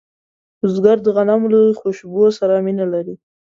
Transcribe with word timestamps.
بزګر 0.59 0.97
د 1.03 1.07
غنمو 1.15 1.47
له 1.53 1.61
خوشبو 1.79 2.23
سره 2.37 2.53
مینه 2.65 2.85
لري 2.93 3.15